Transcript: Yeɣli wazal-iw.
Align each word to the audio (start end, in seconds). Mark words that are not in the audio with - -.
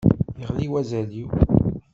Yeɣli 0.39 0.67
wazal-iw. 0.71 1.29